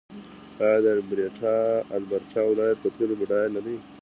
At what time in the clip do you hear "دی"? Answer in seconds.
3.65-3.75